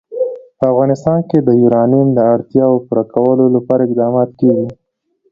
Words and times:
په 0.57 0.63
افغانستان 0.71 1.19
کې 1.29 1.39
د 1.47 1.49
یورانیم 1.63 2.07
د 2.13 2.19
اړتیاوو 2.33 2.83
پوره 2.85 3.03
کولو 3.13 3.45
لپاره 3.55 3.81
اقدامات 3.83 4.29
کېږي. 4.39 4.67